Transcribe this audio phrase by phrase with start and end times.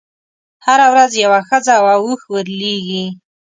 [0.65, 3.05] هره ورځ یوه ښځه او اوښ ورلېږي.